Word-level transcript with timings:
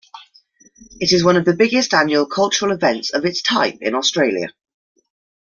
It 0.99 1.11
is 1.13 1.23
one 1.23 1.35
of 1.37 1.45
the 1.45 1.53
biggest 1.53 1.93
annual 1.93 2.25
cultural 2.25 2.71
events 2.71 3.13
of 3.13 3.23
its 3.23 3.43
type 3.43 3.77
in 3.81 3.93
Australia. 3.93 4.47